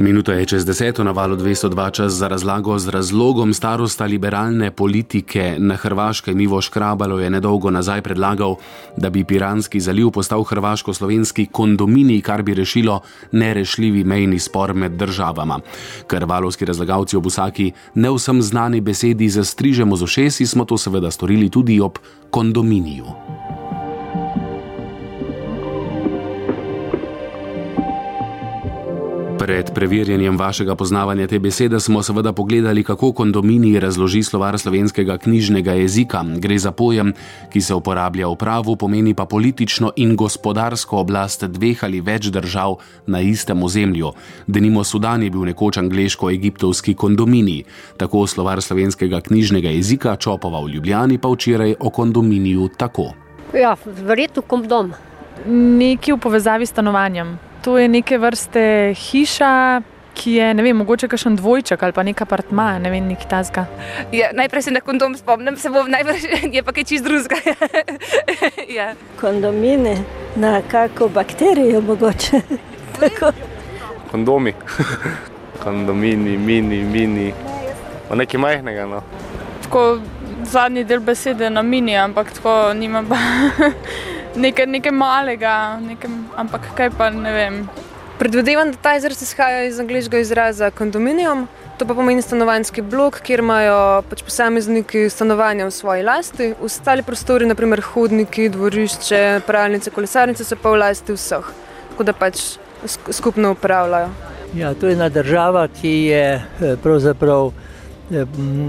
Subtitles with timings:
[0.00, 5.56] Minuta je čez deseto na valu 202 čas za razlago z razlogom starosta liberalne politike
[5.58, 6.40] na Hrvaškem.
[6.40, 8.56] Ivo Škrabalo je nedolgo nazaj predlagal,
[8.96, 13.00] da bi Piranski zaliv postal hrvaško-slovenski kondominij, kar bi rešilo
[13.32, 15.60] nerešljivi mejni spor med državama.
[16.08, 21.10] Ker valovski razlagalci ob vsaki ne vsem znani besedi zastrižemo z ošesi, smo to seveda
[21.10, 21.98] storili tudi ob
[22.30, 23.39] kondominiju.
[29.40, 35.72] Pred preverjanjem vašega poznavanja te besede smo seveda pogledali, kako kondominij razloži slovar slovenskega knjižnega
[35.72, 36.20] jezika.
[36.36, 37.14] Gre za pojem,
[37.52, 42.76] ki se uporablja v pravu, pomeni pa politično in gospodarsko oblast dveh ali več držav
[43.06, 44.12] na istem ozemlju.
[44.46, 47.64] Denimo Sudan je bil nekoč angliško-egiptovski kondominij.
[47.96, 53.14] Tako slovar slovenskega knjižnega jezika Čopova v Ljubljani pa včeraj o kondominiju tako.
[53.56, 54.92] Ja, verjetno kondom.
[55.48, 57.38] Nekje v povezavi s stanovanjem.
[57.62, 59.82] To je neke vrste hiša,
[60.14, 63.66] ki je, ne vem, mogoče kakšen dvojček ali pa nek apartma, ne vem, nek tasga.
[64.12, 66.24] Ja, najprej se na kondom spomnim, se bom najbrž
[66.56, 67.36] je pa kaj čist drugega.
[68.78, 68.94] ja.
[69.20, 69.96] Kondomine,
[70.36, 72.40] na kako bakterijo mogoče.
[74.10, 74.54] Kondomi.
[75.62, 77.32] Kondomini, mini, mini.
[78.10, 78.86] O nekaj majhnega.
[78.86, 79.02] No.
[79.62, 80.00] Tako
[80.44, 83.20] zadnji del besede na mini, ampak tako nima pa
[84.36, 87.62] nekaj, nekaj malega, nekaj, ampak kaj pa ne vem.
[88.18, 91.46] Predvidevam, da ta izraz izhaja iz angliškega izraza kondominijum.
[91.78, 97.48] To pa pomeni stanovanjski blok, kjer imajo pač posamezniki stanovanja v svoji lasti, ostali prostori,
[97.48, 101.48] naprimer hodniki, dvorišče, pralnice, kolesarnice, so pa v lasti vseh,
[101.92, 102.42] tako da pač
[103.10, 104.12] skupno upravljajo.
[104.54, 108.26] Ja, to je ena država, ki je eh, pravzaprav eh,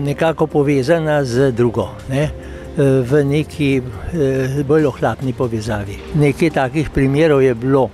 [0.08, 1.90] nekako povezana z drugo.
[2.09, 2.30] Ne?
[2.78, 5.98] V neki eh, bolj ohlapni povezavi.
[6.16, 7.90] Nekaj takih primerov je bilo.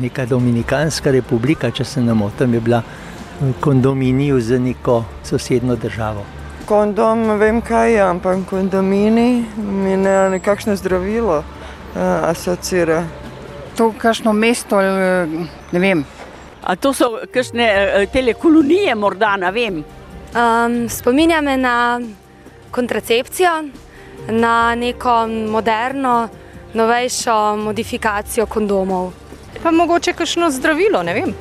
[0.00, 2.80] Neka Dominikanska republika, če se ne motim, je bila
[3.40, 6.24] v kondominiju z neko sosedno državo.
[6.66, 13.04] Kondom, vem kaj je, ampak kondomini mi ne nekakšno zdravilo uh, asocira.
[13.76, 16.04] To je kakšno mesto, ne vem.
[16.64, 19.84] A to so kakšne telekolonije, morda ne vem.
[20.34, 22.00] Um, spominja me na
[22.70, 23.60] kontracepcijo,
[24.28, 26.28] na neko moderno,
[26.74, 29.12] novejšo modifikacijo kondomov.
[29.62, 31.34] Pa mogoče kakšno zdravilo, ne vem.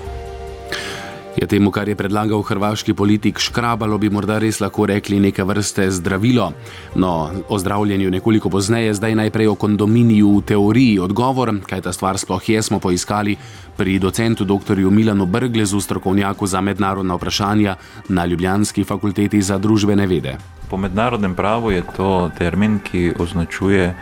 [1.34, 5.88] Je temu, kar je predlagal hrvaški politik Škrabalo, bi morda res lahko rekli neke vrste
[5.92, 6.52] zdravilo.
[6.96, 11.00] No, o zdravljenju nekoliko pozneje, zdaj najprej o kondominiju v teoriji.
[11.02, 13.36] Odgovor, kaj ta stvar sploh je, smo poiskali
[13.78, 14.78] pri docentu dr.
[14.78, 17.76] Milanu Brglezu, strokovnjaku za mednarodna vprašanja
[18.10, 20.38] na Ljubljanski fakulteti za družbene vede.
[20.70, 23.96] Po mednarodnem pravu je to termin, ki označuje,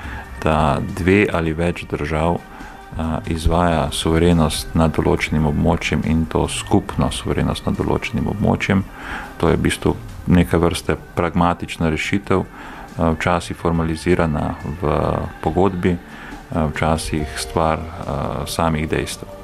[0.44, 2.40] da dve ali več držav
[3.31, 8.84] izvaja suverenost nad določenim območjem in to skupno suverenost nad določenim območjem.
[9.40, 9.96] To je v bistvu
[10.28, 12.46] neka vrste pragmatična rešitev,
[12.97, 14.96] včasih formalizirana v
[15.41, 15.96] pogodbi,
[16.52, 17.79] včasih stvar
[18.46, 19.41] samih dejstev.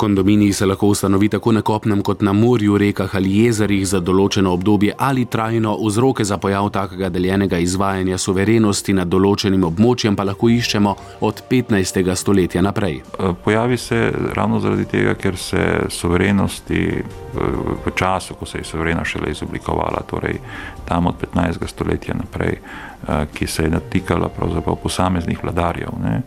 [0.00, 4.54] Kondominiji se lahko ustanovi tako na kopnem kot na morju, rekah ali jezerih za določeno
[4.56, 5.74] obdobje ali trajno.
[5.76, 10.94] Vzroke za pojav takega deljenega izvajanja suverenosti nad določenim območjem pa lahko iščemo
[11.28, 12.00] od 15.
[12.16, 12.96] stoletja naprej.
[12.96, 13.98] E, pojavi se
[14.36, 16.80] ravno zaradi tega, ker se suverenosti
[17.84, 20.40] v času, ko se je suverena šele izoblikovala, torej
[20.88, 21.68] tam od 15.
[21.68, 25.92] stoletja naprej, e, ki se je natikala pravzaprav posameznih vladarjev.
[26.00, 26.22] Ne?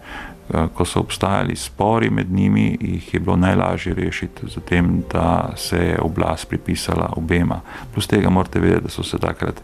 [0.49, 5.49] Eh, ko so obstajali spori med njimi, jih je bilo najlažje rešiti z tem, da
[5.55, 7.61] se je oblast pripisala obema.
[7.93, 9.61] Plus tega morate vedeti, da so se takrat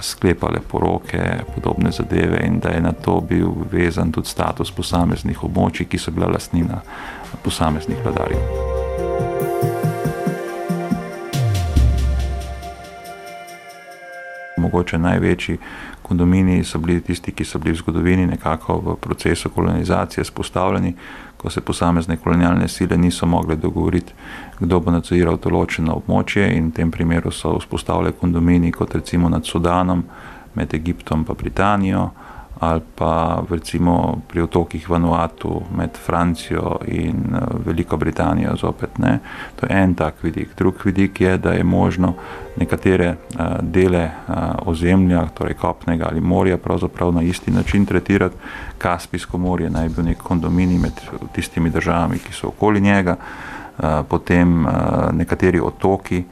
[0.00, 5.86] sklepale poroke, podobne zadeve in da je na to bil vezan tudi status posameznih območij,
[5.86, 6.80] ki so bila lastnina
[7.44, 8.40] posameznih vladarjev.
[14.58, 15.58] Mogoče največji
[16.06, 20.94] kondominiji so bili tisti, ki so bili v zgodovini nekako v procesu kolonizacije spostavljeni,
[21.36, 24.12] ko se posamezne kolonialne sile niso mogle dogovoriti,
[24.60, 29.46] kdo bo nadziral določeno območje in v tem primeru so vzpostavljali kondominiji kot recimo nad
[29.46, 30.04] Sudanom,
[30.54, 32.10] med Egiptom in Britanijo
[32.60, 39.18] ali pa recimo pri otokih Vanuatu med Francijo in eh, Veliko Britanijo zopet ne.
[39.60, 40.48] To je en tak vidik.
[40.58, 42.14] Drug vidik je, da je možno
[42.56, 44.34] nekatere uh, dele uh,
[44.68, 48.36] ozemlja, torej kopnega ali morja, pravzaprav na isti način tretirati.
[48.78, 50.92] Kaspijsko morje naj bi bil nek kondominij med
[51.32, 53.16] tistimi državami, ki so okoli njega,
[54.08, 54.66] potem
[55.12, 56.24] nekateri otoki,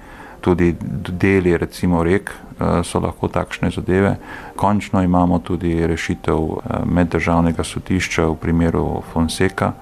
[0.44, 0.74] tudi
[1.08, 4.16] deli recimo rek, Eh, so lahko takšne zadeve.
[4.56, 9.72] Končno imamo tudi rešitev eh, meddržavnega sodišča v primeru Fonseca,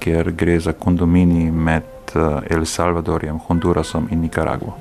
[0.00, 1.84] kjer gre za kondomini med
[2.50, 4.76] El Salvadorjem, Hondurasom in Nikaragvo.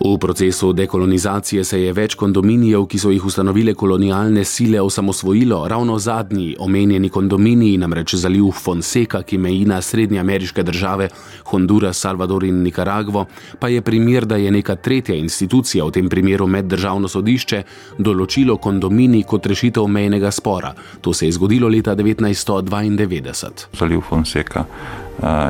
[0.00, 5.62] V procesu dekolonizacije se je več kondominijev, ki so jih ustanovile kolonialne sile, osamosvojilo.
[5.68, 11.08] Ravno zadnji omenjeni kondominiji, namreč zaliv Fonseca, ki meji na srednje ameriške države
[11.50, 13.24] Honduras, Salvador in Nikaragvo,
[13.58, 17.62] pa je primer, da je neka tretja institucija, v tem primeru meddržavno sodišče,
[17.98, 20.74] določilo kondominij kot rešitev mejnega spora.
[21.00, 23.68] To se je zgodilo leta 1992.
[23.72, 24.66] Zaliv Fonseca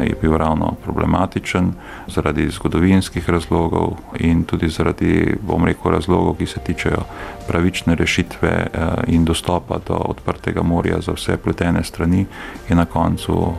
[0.02, 1.72] je bil ravno problematičen
[2.06, 7.02] zaradi zgodovinskih razlogov in tudi zaradi, bom rekel, razlogov, ki se tičejo
[7.48, 8.66] pravične rešitve
[9.06, 12.26] in dostopa do odprtega morja za vse pletene strani,
[12.68, 13.52] je na koncu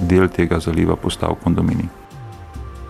[0.00, 2.05] del tega zaliva postal kondominij.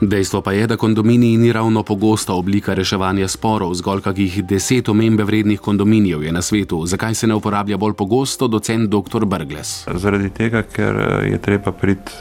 [0.00, 5.25] Dejstvo pa je, da kondominiji ni ravno pogosta oblika reševanja sporov, zgolj kakih deset omembe
[5.25, 6.87] vrednih kondominijev je na svetu.
[6.87, 9.25] Zakaj se ne uporablja bolj pogosto, docent dr.
[9.25, 9.88] Brgles?
[9.94, 12.12] Zaradi tega, ker je treba priti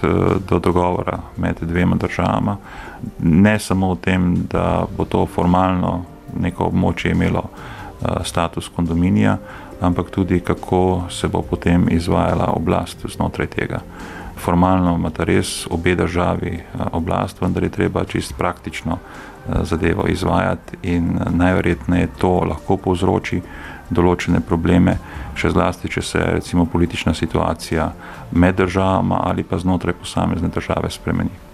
[0.50, 2.58] do dogovora med dvema državama,
[3.20, 6.06] ne samo v tem, da bo to formalno
[6.40, 7.44] neko območje imelo
[8.24, 9.38] status kondominija,
[9.82, 13.82] ampak tudi kako se bo potem izvajala oblast znotraj tega
[14.38, 16.60] formalno imata res obe državi
[16.92, 18.98] oblast, vendar je treba čist praktično
[19.64, 23.42] zadevo izvajati in najverjetneje to lahko povzroči
[23.90, 24.98] določene probleme,
[25.38, 27.92] še zlasti, če se recimo politična situacija
[28.32, 31.45] med državama ali pa znotraj posamezne države spremeni.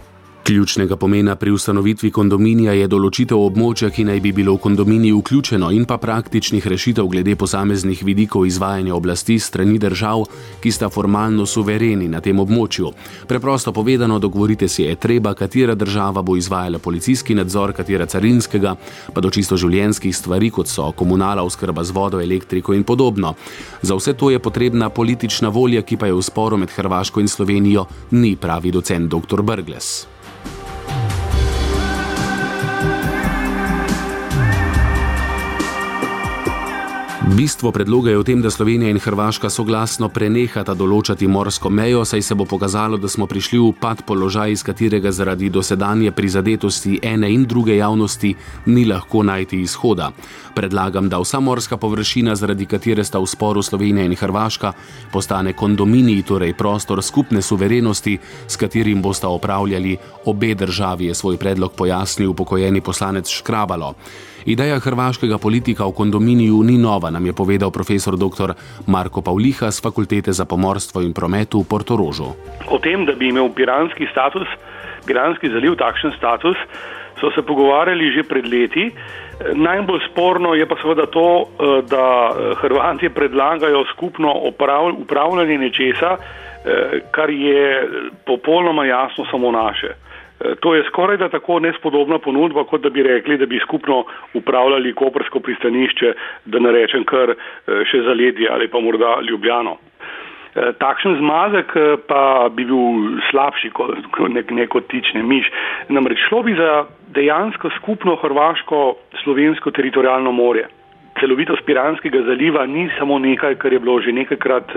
[0.44, 5.68] Ključnega pomena pri ustanovitvi kondominija je določitev območja, ki naj bi bilo v kondominiji vključeno,
[5.70, 10.24] in pa praktičnih rešitev glede posameznih vidikov izvajanja oblasti strani držav,
[10.64, 12.90] ki sta formalno suvereni na tem območju.
[13.30, 18.74] Preprosto povedano, dogovorite se je treba, katera država bo izvajala policijski nadzor, katera carinskega,
[19.14, 23.36] pa do čisto življenjskih stvari, kot so komunala, oskrba z vodo, elektriko in podobno.
[23.82, 27.30] Za vse to je potrebna politična volja, ki pa je v sporu med Hrvaško in
[27.30, 27.86] Slovenijo,
[28.18, 29.46] ni pravi docent dr.
[29.46, 30.08] Brgles.
[37.22, 42.24] Bistvo predloga je v tem, da Slovenija in Hrvaška soglasno prenehata določati morsko mejo, saj
[42.26, 47.30] se bo pokazalo, da smo prišli v pad položaj, iz katerega zaradi dosedanje prizadetosti ene
[47.30, 48.34] in druge javnosti
[48.74, 50.10] ni lahko najti izhoda.
[50.58, 54.74] Predlagam, da vsa morska površina, zaradi katere sta v sporu Slovenija in Hrvaška,
[55.14, 58.18] postane kondominij, torej prostor skupne suverenosti,
[58.48, 59.94] s katerim bosta upravljali
[60.26, 63.94] obe državi, je svoj predlog pojasnil upokojeni poslanec Škrabalo.
[64.46, 68.54] Ideja hrvaškega politika v kondominiju ni nova, nam je povedal profesor dr.
[68.88, 72.34] Marko Pavliha z Fakultete za pomorstvo in promet v Portorožu.
[72.66, 74.50] O tem, da bi imel piranski status,
[75.06, 76.58] piranski zaliv takšen status,
[77.22, 78.90] so se pogovarjali že pred leti.
[79.54, 81.46] Najbolj sporno je pa seveda to,
[81.86, 84.34] da Hrvati predlagajo skupno
[84.98, 86.18] upravljanje nečesa,
[87.12, 87.90] kar je
[88.26, 89.94] popolnoma jasno samo naše.
[90.60, 94.04] To je skoraj da tako nespodobna ponudba, kot da bi rekli, da bi skupno
[94.34, 96.14] upravljali koprsko pristanišče,
[96.46, 97.36] da ne rečem kar
[97.68, 99.78] še zaledje ali pa morda Ljubljano.
[100.52, 101.72] Takšen zmazek
[102.08, 105.48] pa bi bil slabši kot nek, neko tične miš.
[105.88, 106.86] Namreč šlo bi za
[107.16, 110.68] dejansko skupno hrvaško-slovensko teritorijalno morje.
[111.20, 114.76] Celovitost Piranskega zaliva ni samo nekaj, kar je bilo že nekajkrat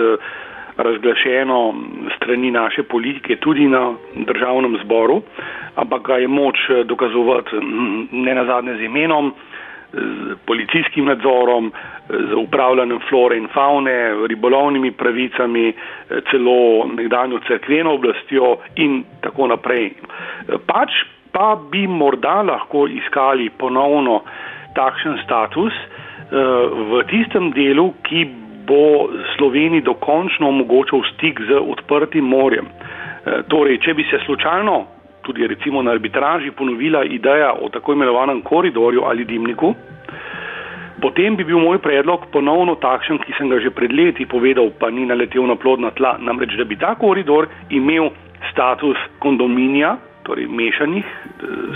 [0.76, 1.74] razglašeno
[2.16, 5.22] strani naše politike tudi na državnem zboru,
[5.74, 7.56] ampak ga je moč dokazovati
[8.12, 9.32] ne nazadnje z imenom,
[9.92, 11.72] z policijskim nadzorom,
[12.08, 15.72] z upravljanjem flore in faune, ribolovnimi pravicami,
[16.30, 19.92] celo nekdanjo cerkveno oblastjo in tako naprej.
[20.66, 20.90] Pač
[21.32, 24.22] pa bi morda lahko iskali ponovno
[24.74, 25.72] takšen status
[26.90, 28.24] v tistem delu, ki
[28.66, 32.68] bo Sloveniji dokončno omogočal stik z odprtim morjem.
[33.48, 34.84] Torej, če bi se slučajno,
[35.22, 39.74] tudi recimo na arbitraži, ponovila ideja o tako imenovanem koridorju ali dimniku,
[41.00, 44.90] potem bi bil moj predlog ponovno takšen, ki sem ga že pred leti povedal, pa
[44.90, 48.10] ni naletel na plodna tla, namreč, da bi ta koridor imel
[48.52, 51.04] status kondominija, torej mešanih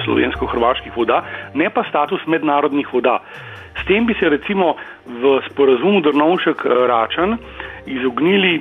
[0.04, 1.22] slovensko-hrvaških voda,
[1.54, 3.18] ne pa status mednarodnih voda.
[3.78, 4.74] S tem bi se recimo
[5.06, 7.36] v sporazumu Drnovšek-Račan
[7.86, 8.60] izognili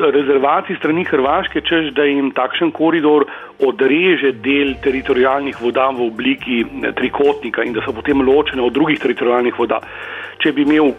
[0.00, 3.26] rezervaciji strani Hrvaške, čež da jim takšen koridor
[3.58, 6.64] odreže del teritorijalnih voda v obliki
[6.96, 9.80] trikotnika in da so potem ločene od drugih teritorijalnih voda.
[10.40, 10.94] Če bi imel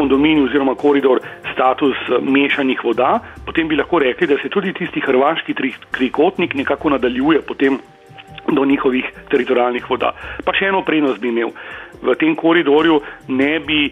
[0.00, 1.20] kondominij oziroma koridor
[1.52, 5.54] status mešanih voda, potem bi lahko rekli, da se tudi tisti hrvaški
[5.90, 7.78] trikotnik nekako nadaljuje potem
[8.48, 10.14] do njihovih teritorijalnih voda.
[10.44, 11.52] Pa še eno prednost bi imel.
[12.00, 13.90] V tem koridorju ne bi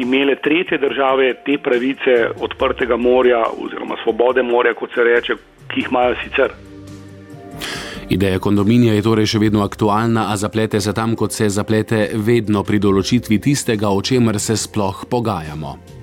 [0.00, 5.36] imele tretje države te pravice odprtega morja oziroma svobode morja, kot se reče,
[5.68, 6.71] ki jih imajo sicer.
[8.08, 12.62] Ideja kondominija je torej še vedno aktualna, a zaplete se tam, kot se zaplete vedno
[12.66, 16.01] pri določitvi tistega, o čemer se sploh pogajamo.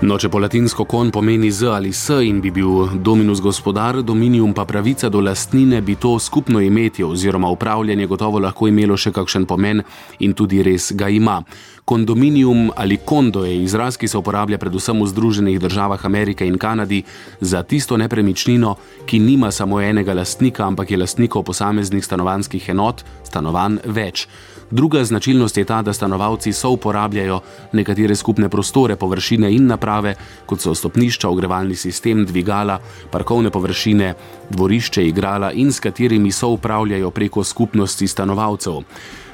[0.00, 4.54] No, če po latinsko kon pomeni z ali s in bi bil dominus gospodar, dominium
[4.56, 9.44] pa pravica do lastnine, bi to skupno imetje oziroma upravljanje gotovo lahko imelo še kakšen
[9.44, 9.82] pomen
[10.24, 11.42] in tudi res ga ima.
[11.84, 17.02] Kondominium ali kondo je izraz, ki se uporablja predvsem v Združenih državah Amerike in Kanadi
[17.40, 23.82] za tisto nepremičnino, ki nima samo enega lastnika, ampak je lastnikov posameznih stanovanjskih enot, stanovanj
[23.84, 24.24] več.
[24.70, 27.40] Druga značilnost je ta, da stanovalci so uporabljajo
[27.72, 30.14] nekatere skupne prostore, površine in naprave,
[30.46, 32.78] kot so stopnišča, ogrevalni sistem, dvigala,
[33.10, 34.14] parkovne površine,
[34.50, 38.82] dvorišče, igrala in s katerimi so upravljajo preko skupnosti stanovalcev.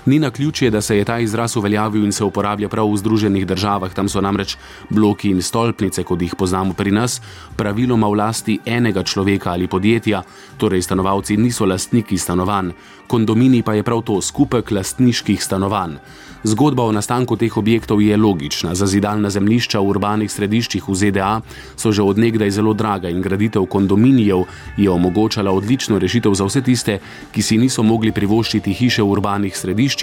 [0.07, 3.47] Ni na ključje, da se je ta izraz uveljavil in se uporablja prav v Združenih
[3.47, 4.57] državah, tam so namreč
[4.91, 7.21] bloki in stolpnice, kot jih poznamo pri nas,
[7.57, 10.23] praviloma v lasti enega človeka ali podjetja,
[10.59, 12.71] torej stanovalci niso lastniki stanovanj,
[13.07, 15.99] kondomini pa je prav to skupek lastniških stanovanj.
[16.47, 18.75] Zgodba o nastanku teh objektov je logična.
[18.75, 21.41] Zazidalna zemljišča v urbanih središčih v ZDA
[21.75, 24.45] so že odnegdaj zelo draga in graditev kondominijev
[24.77, 26.99] je omogočala odlično rešitev za vse tiste,
[27.33, 29.96] ki si niso mogli privoščiti hiše v urbanih središčih,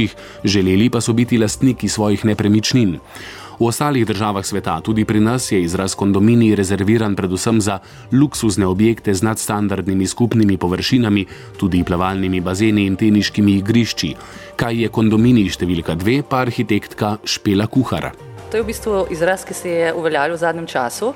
[0.44, 3.00] želeli pa so biti lastniki svojih nepremičnin.
[3.60, 7.80] V ostalih državah sveta, tudi pri nas, je izraz kondominij rezerviran predvsem za
[8.12, 11.26] luksuzne objekte z nadstandardnimi skupnimi površinami,
[11.58, 14.16] tudi plavalnimi bazeni in teniškimi igrišči.
[14.58, 18.12] Kaj je kondominij številka dve, pa arhitektka Špela Kuhar.
[18.52, 21.14] To je v bistvu izraz, ki se je uveljavil v zadnjem času.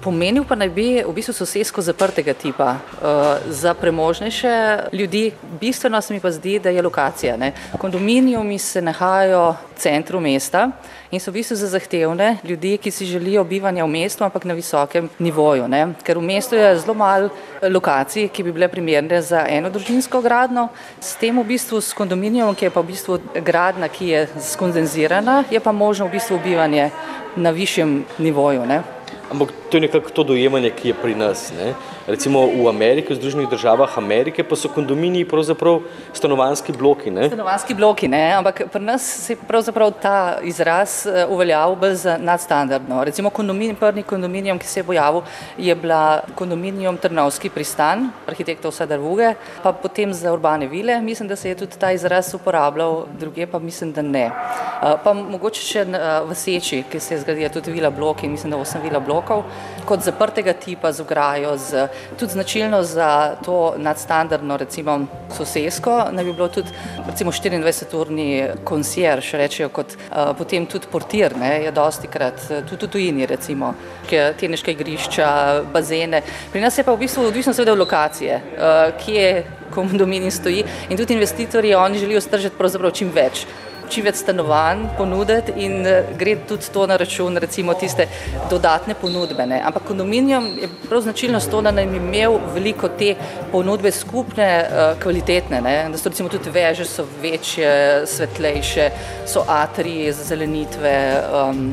[0.00, 2.76] Pomenil pa naj bi v bistvu sosedsko zaprtega tipa.
[2.76, 7.36] Uh, za premožnejše ljudi bistveno se mi pa zdi, da je lokacija.
[7.36, 7.52] Ne.
[7.78, 10.70] Kondominijumi se nahajajo v centru mesta
[11.10, 14.54] in so v bistvu za zahtevne ljudi, ki si želijo bivanja v mestu, ampak na
[14.54, 15.68] visokem nivoju.
[15.68, 15.94] Ne.
[16.02, 17.30] Ker v mestu je zelo malo
[17.62, 20.68] lokacij, ki bi bile primerne za eno družinsko gradno.
[21.00, 25.44] S tem v bistvu s kondominijom, ki je pa v bistvu gradna, ki je skondenzirana,
[25.50, 26.90] je pa možno v bistvu bivanje
[27.36, 28.66] na višjem nivoju.
[28.66, 28.82] Ne.
[29.30, 31.50] Ampak to je nekako to dojemanje, ki je pri nas.
[31.58, 31.72] Ne?
[32.06, 35.80] Recimo v Ameriki, v Združenih državah Amerike, pa so kondominiji pravzaprav
[36.14, 37.10] stanovanski bloki.
[37.10, 37.26] Ne?
[37.26, 38.36] Stanovanski bloki, ne?
[38.38, 43.00] ampak pri nas se je pravzaprav ta izraz eh, uveljavil bolj za nadstandardno.
[43.04, 45.26] Recimo kondominij, prvi kondominijum, ki se je pojavil,
[45.58, 51.00] je bila kondominijum Trnavski pristan, arhitektov Sadarvuge, pa potem za urbane vile.
[51.02, 54.30] Mislim, da se je tudi ta izraz uporabljal, druge pa mislim, da ne.
[54.30, 58.54] Eh, pa mogoče še eh, v Seči, ki se je zgradila tudi vila bloki, mislim,
[58.54, 59.42] da osem vila blokov,
[59.84, 64.98] kot zaprtega tipa z ograjo, z tudi značilno za to nadstandardno, recimo
[65.36, 66.70] sosedsko, naj bi bilo tudi
[67.06, 72.86] recimo 24-urni konsjerž, rečejo kot uh, potem tudi portir, ne, je dosti krat, eh, tudi
[72.86, 73.74] v tujini recimo,
[74.10, 75.28] teneška igrišča,
[75.72, 76.22] bazene.
[76.52, 79.44] Pri nas je pa v bistvu odvisno seveda od lokacije, uh, kje
[79.74, 83.46] kondomini stoji in tudi investitorji, oni želijo stržiti pravzaprav čim več
[83.90, 88.06] čim več stanovanj ponuditi in eh, gre tudi to na račun recimo tiste
[88.50, 89.60] dodatne ponudbene.
[89.64, 93.14] Ampak kondominijom je prav značilnost to, da naj bi imel veliko te
[93.52, 95.76] ponudbe skupne, eh, kvalitetne, ne?
[95.92, 98.90] da so recimo tudi veže so večje, svetlejše,
[99.26, 100.96] so atriji za zelenitve,
[101.32, 101.72] um,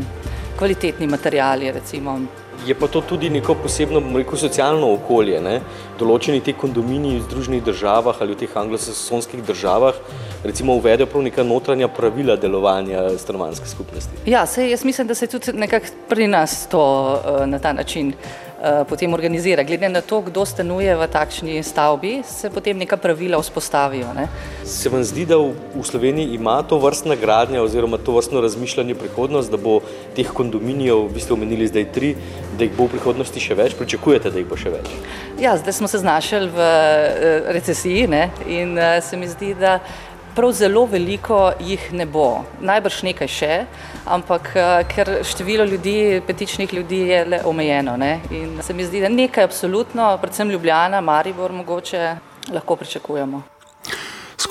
[0.57, 2.19] kvalitetni materijali recimo
[2.65, 5.39] je pa to tudi neko posebno, rekel, socialno okolje.
[5.41, 5.61] Ne?
[5.99, 9.97] Določeni ti kondominiji v Združenih državah ali v teh anglosaksonskih državah
[10.43, 14.23] recimo uvedejo prav neka notranja pravila delovanja stanovanske skupnosti.
[14.25, 18.13] Ja, se, jaz mislim, da se tudi nekako pri nas to uh, na ta način
[18.13, 18.50] Eh,
[18.89, 19.63] potem organizira.
[19.63, 24.13] Glede na to, kdo stanuje v takšni stavbi, se potem neka pravila vzpostavijo.
[24.13, 24.27] Ne?
[24.65, 25.53] Se vam zdi, da v,
[25.83, 29.79] Sloveniji ima to vrstna gradnja oziroma to vrstno razmišljanje prihodnost, da bo
[30.15, 32.13] teh kondominijev, vi ste omenili zdaj tri,
[32.57, 34.93] da jih bo v prihodnosti še več, pričakujete, da jih bo še več?
[35.41, 38.29] Ja, zdaj smo se znašli v uh, recesiji ne?
[38.45, 39.79] in uh, se mi zdi, da
[40.35, 42.43] prav zelo veliko jih ne bo.
[42.61, 43.53] Najbrž nekaj še,
[44.05, 47.97] ampak eh, ker število ljudi, petičnih ljudi je le omejeno.
[47.97, 48.19] Ne?
[48.31, 52.15] In se mi zdi, da nekaj absolutno, predvsem Ljubljana, Maribor mogoče
[52.53, 53.43] lahko pričakujemo.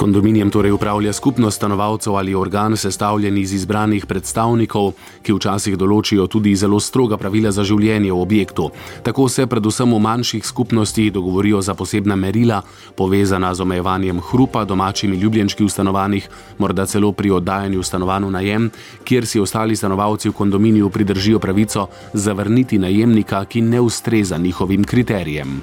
[0.00, 4.92] Kondominijem torej upravlja skupnost stanovalcev ali organ sestavljen iz izbranih predstavnikov,
[5.23, 8.71] ki včasih določijo tudi zelo stroga pravila za življenje v objektu.
[9.04, 12.62] Tako se predvsem v manjših skupnostih dogovorijo za posebna merila,
[12.97, 18.71] povezana z omejevanjem hrupa, domačimi ljubljenčki v stanovanjih, morda celo pri oddajanju stanovanj v najem,
[19.04, 25.61] kjer si ostali stanovalci v kondominiju pridržijo pravico zavrniti najemnika, ki ne ustreza njihovim kriterijem.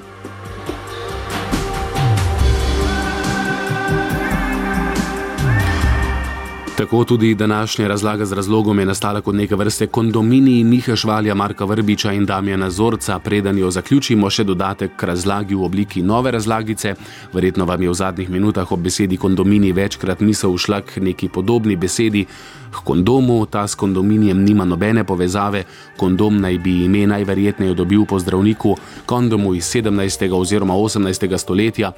[6.78, 11.64] Tako tudi današnja razlaga z razlogom je nastala kot neke vrste kondominij Miha Švalja, Marka
[11.64, 13.18] Vrbiča in Damjana Zorca.
[13.18, 16.94] Preden jo zaključimo, še dodatek k razlagi v obliki nove razlagice.
[17.32, 21.76] Verjetno vam je v zadnjih minutah ob besedi kondominij večkrat misel ušla k neki podobni
[21.76, 22.26] besedi.
[22.70, 25.64] K kondomu ta s kondominijem nima nobene povezave,
[25.96, 30.32] kondom naj bi ime najverjetneje dobil po zdravniku, kondomu iz 17.
[30.32, 31.38] oziroma 18.
[31.38, 31.92] stoletja